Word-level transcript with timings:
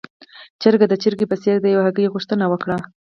چرګ 0.61 0.81
د 0.89 0.93
چرګې 1.01 1.25
په 1.31 1.35
څېر 1.41 1.57
د 1.61 1.65
يوې 1.73 1.83
هګۍ 1.87 2.05
غوښتنه 2.13 2.45
وکړه. 2.49 2.77